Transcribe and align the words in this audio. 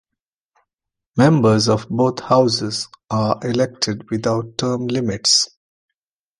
Members 1.15 1.69
of 1.69 1.87
both 1.87 2.21
houses 2.21 2.87
are 3.11 3.39
elected 3.43 4.09
without 4.09 4.57
term 4.57 4.87
limits. 4.87 5.47